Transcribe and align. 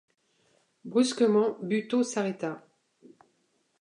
Brusquement, 0.83 1.59
Buteau 1.61 2.01
s’arrêta. 2.03 2.65